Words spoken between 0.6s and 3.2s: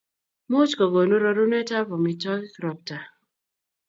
kukonu rorunetab amitwogik robta